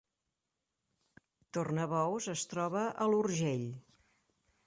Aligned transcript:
Tornabous 1.57 2.29
es 2.35 2.45
troba 2.53 2.83
a 3.05 3.09
l’Urgell 3.13 3.67